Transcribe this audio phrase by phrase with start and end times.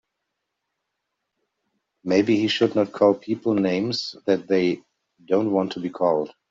[2.03, 4.81] Maybe he should not call people names that they
[5.23, 6.31] don't want to be called.